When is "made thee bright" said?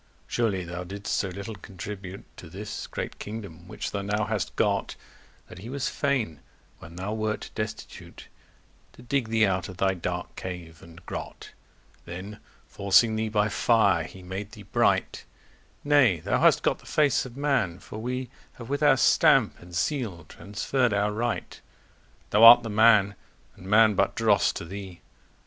14.23-15.23